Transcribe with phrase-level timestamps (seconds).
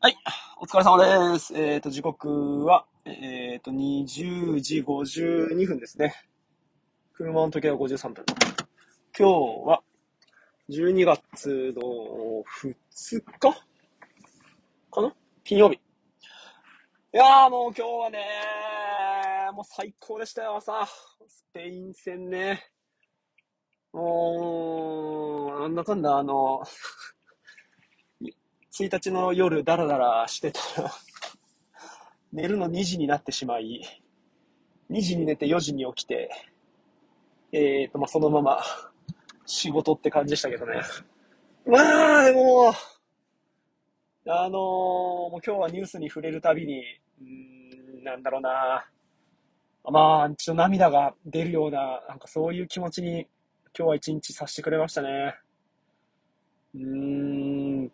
[0.00, 0.16] はい、
[0.60, 1.52] お疲れ様です。
[1.56, 6.14] えっ、と、時刻は、えっ、と、20時52分ですね。
[7.14, 8.24] 車の時計は53分。
[9.18, 9.82] 今日は、
[10.70, 12.74] 12月の2
[13.40, 13.40] 日？
[13.40, 15.12] かな？
[15.42, 15.74] 金曜日。
[15.74, 15.80] い
[17.16, 18.18] やーもう今日はね
[19.52, 20.86] もう最高でしたよ、朝。
[21.26, 22.62] スペイン戦ね。
[23.92, 26.62] もう、なんだかんだ、あの、
[28.78, 30.92] 1日の夜ダラダラしてたら、
[32.32, 33.82] 寝るの2時になってしまい、
[34.90, 36.30] 2時に寝て4時に起きて、
[37.50, 38.62] えーと、まあ、そのまま
[39.46, 40.80] 仕事って感じでしたけどね。
[41.66, 41.78] ま
[42.20, 42.72] あ、でも、
[44.26, 44.52] あのー
[45.30, 46.82] もう今日はニュースに触れるたびに、
[47.20, 48.86] うん、なんだろうな。
[49.84, 53.26] まあ、ちょっと涙が出るような、なんかそういう気持ちに
[53.76, 55.34] 今日は一日させてくれましたね。
[56.74, 57.92] うーん、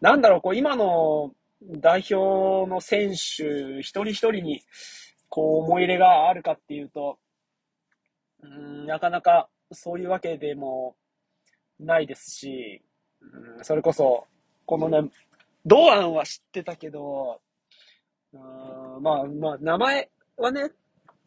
[0.00, 1.32] なんだろう、こう今の
[1.62, 4.62] 代表の選手一人一人に
[5.28, 7.18] こう思い入れがあるかっていうと、
[8.42, 10.96] うん、なかなかそういうわけでも
[11.78, 12.82] ないですし、
[13.20, 14.26] うん、それこそ、
[14.66, 15.10] このね、
[15.66, 17.40] 堂安は知ってたけど、
[18.32, 20.70] うんまあまあ、名前はね、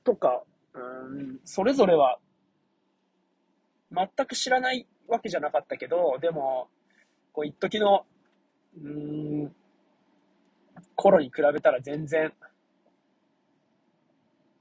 [0.04, 0.44] とか、
[0.74, 0.80] う
[1.22, 2.18] ん、それぞれは
[3.92, 6.68] 全く知らないわけじゃなかったけど、でも、
[7.32, 8.06] こう一時の、
[8.82, 9.56] うーん、
[10.96, 12.34] 頃に比べたら全然、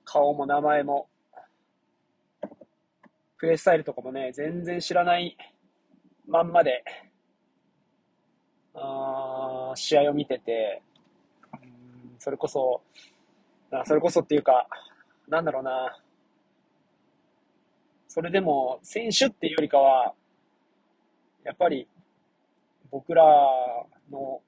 [0.05, 1.09] 顔も名前も、
[3.39, 5.37] プレースタイルとかもね、全然知らない
[6.27, 6.85] まんまで、
[8.75, 10.83] あ試合を見てて、
[11.63, 12.83] うんそれこそ、
[13.71, 14.67] あそれこそっていうか、
[15.29, 15.99] なんだろうな、
[18.09, 20.15] それでも選手っていうよりかは、
[21.45, 21.89] やっぱり
[22.91, 23.25] 僕ら
[24.13, 24.41] の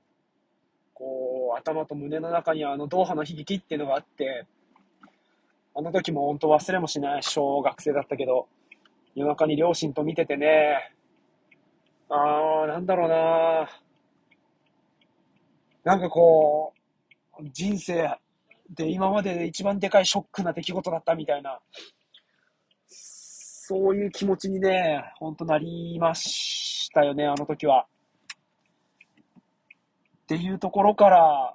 [0.92, 4.46] こう頭と胸の中にはあのドーハの悲劇っていうのがあって、
[5.74, 8.46] あの時も本当忘れもしない小学生だったけど、
[9.16, 10.92] 夜中に両親と見ててね、
[12.08, 13.68] あー、なんだろうな
[15.84, 16.72] なんかこ
[17.40, 18.16] う、人生
[18.70, 21.58] で今までで一番でかいショックな出来事だったみたいな、
[22.86, 27.86] そういう気持ちにね、ほんとなりましたよね、あの時は。
[30.24, 31.54] っていうところから、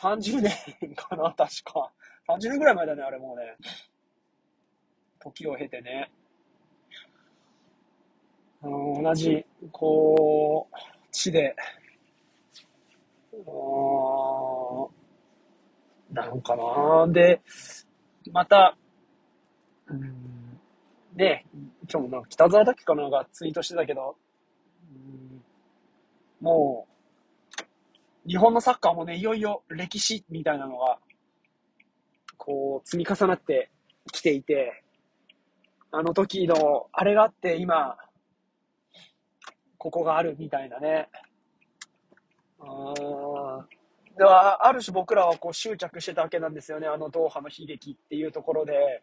[0.00, 1.92] 30年かな、 確か。
[2.26, 3.56] 30年ぐらい前だね、あれもうね。
[5.18, 6.10] 時を経てね。
[8.62, 10.76] うん同じ、こう、
[11.10, 11.54] 地で、
[13.32, 17.42] うーんなんかなで、
[18.32, 18.76] また、
[19.86, 20.58] うん、
[21.14, 21.44] ね、
[21.90, 24.16] 今日もなんか北沢だっけかながツイートしてたけど、
[24.90, 25.29] うん
[26.40, 26.86] も
[28.26, 30.98] う、日本のサッカーもね、いよいよ歴史みたいなのが、
[32.36, 33.70] こう、積み重なって
[34.12, 34.82] きていて、
[35.92, 37.96] あの時の、あれがあって今、
[39.76, 41.08] ここがあるみたいなね。
[42.60, 44.16] うん。
[44.16, 46.86] では、ある種僕らはこう執着してたわけなんですよね。
[46.86, 49.02] あのドーハの悲劇っていうところで、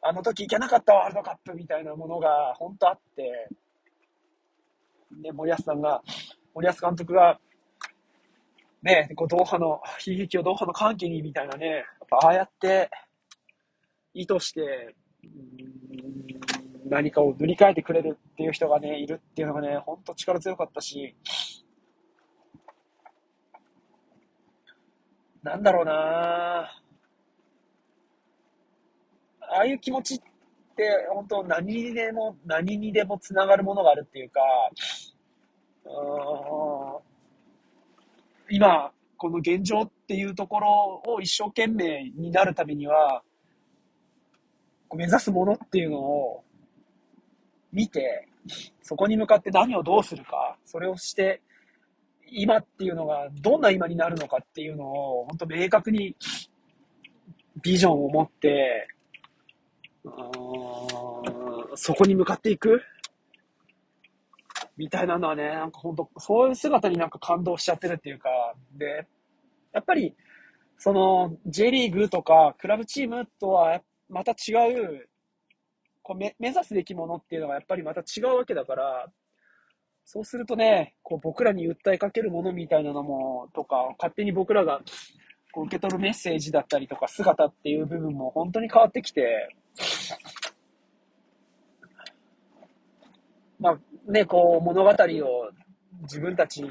[0.00, 3.48] あの時行けなかったワールドカップみたいなものが本当あって、
[5.20, 6.02] ね、森保さんが、
[6.54, 7.38] 森保監督が、
[8.82, 12.90] ね、こうドーハの悲劇をドーハの歓喜にみたいなね、やっぱああやって
[14.14, 14.94] 意図して、
[16.86, 21.16] 何かを塗り替えてくれるっていう人がね、いるっていうのがね、ほんと力強かったし、
[25.42, 25.92] なんだろうな
[29.40, 30.18] ああいう気持ちっ
[30.76, 34.40] て、本当何にでも、何にでもつながるものがあるっていうか、
[38.50, 43.22] 今、この現状っていうところを一生懸命になるためには、
[44.94, 46.44] 目指すものっていうのを
[47.72, 48.28] 見て、
[48.82, 51.40] そこに向かって何をどうするか、それをして、
[52.30, 56.16] 今っていうのがどんな今になるのかっていうのを、本当明確に
[57.62, 58.88] ビジョンを持って、
[61.74, 62.82] そこに向かっていく。
[64.76, 68.28] みたいなのはね、なんか本当、そういう姿になんか感動しちゃってるっていうか、
[68.76, 69.06] で、
[69.72, 70.14] やっぱり、
[70.78, 75.08] その、J リーグとか、クラブチームとはまた違う、
[76.02, 79.06] こうめ目指すべきものっていうのがやっぱりまた違うわけだから、
[80.04, 84.80] そうするとね、こう僕らに訴えかけるものみたいなのも、とか、勝手に僕らが
[85.52, 89.54] こう受け取るメッセージだったりとか、姿っていう部分も本当に変わってきて、
[93.62, 95.50] まあね、こう物語を
[96.02, 96.68] 自分たちが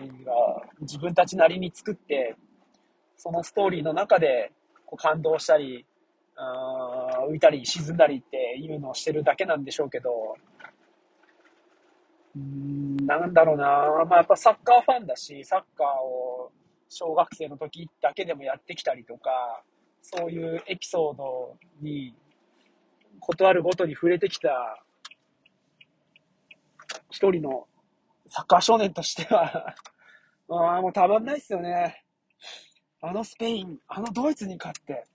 [0.82, 2.36] 自分たちなりに作って、
[3.16, 4.52] そのストーリーの中で
[4.86, 5.86] こう感動したり、
[6.36, 10.36] あ浮いたり沈んだりっていうのをしてるだけなんでしょうけど、
[12.36, 16.52] うん、なんだろうな、まあ、やっぱサッカーファンだし、サッカーを
[16.90, 19.64] 小学生の時だけでもやってきたりとか、
[20.02, 22.14] そういうエピソードに、
[23.22, 24.84] ことあるごとに触れてきた
[27.12, 27.68] 一人の
[28.28, 29.75] サッカー少年としては
[30.50, 32.04] ああ、もうたまんないっすよね。
[33.02, 35.06] あのスペイン、あのドイツに勝って、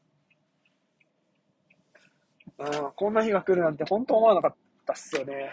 [2.59, 4.55] うん、こんな日が来るなんて本当思わなかっ
[4.87, 5.51] たっすよね。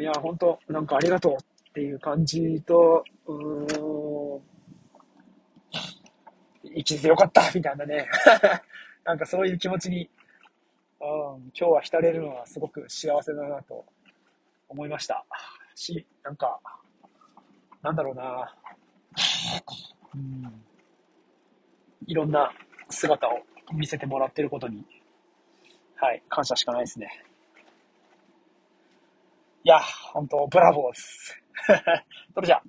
[0.00, 4.42] いや、本当なんかありがとうっていう感じと、うーん、
[6.74, 8.08] 生きててよかったみたいなね。
[9.04, 10.08] なんかそういう気持ちに、
[11.00, 13.84] うん、今日は浸れるのはすごく幸せだなと
[14.72, 15.24] 思いました。
[15.74, 16.58] し、なんか、
[17.82, 18.54] なんだろうな、
[20.14, 20.64] うん、
[22.06, 22.50] いろんな
[22.88, 23.40] 姿を
[23.74, 24.86] 見せてもらってることに、
[25.96, 27.10] はい、感謝しかないですね。
[29.64, 29.78] いや、
[30.12, 31.42] 本当ブラボーです。
[32.34, 32.62] それじゃあ、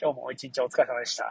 [0.00, 1.24] 今日も一日お疲れ様でした。